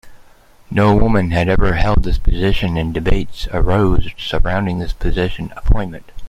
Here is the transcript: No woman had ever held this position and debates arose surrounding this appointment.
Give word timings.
No 0.71 0.95
woman 0.95 1.29
had 1.29 1.47
ever 1.47 1.75
held 1.75 2.01
this 2.01 2.17
position 2.17 2.75
and 2.75 2.91
debates 2.91 3.47
arose 3.53 4.09
surrounding 4.17 4.79
this 4.79 4.93
appointment. 4.99 6.11